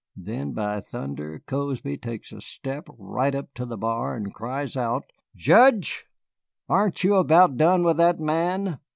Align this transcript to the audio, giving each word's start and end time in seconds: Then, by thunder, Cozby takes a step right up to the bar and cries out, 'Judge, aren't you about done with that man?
Then, 0.17 0.53
by 0.53 0.79
thunder, 0.79 1.43
Cozby 1.45 1.95
takes 1.97 2.31
a 2.31 2.41
step 2.41 2.87
right 2.97 3.35
up 3.35 3.53
to 3.53 3.67
the 3.67 3.77
bar 3.77 4.15
and 4.15 4.33
cries 4.33 4.75
out, 4.75 5.03
'Judge, 5.35 6.07
aren't 6.67 7.03
you 7.03 7.17
about 7.17 7.55
done 7.55 7.83
with 7.83 7.97
that 7.97 8.19
man? 8.19 8.79